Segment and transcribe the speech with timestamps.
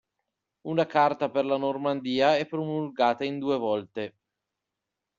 [0.71, 4.15] Una charta per la Normandia è promulgata in due volte.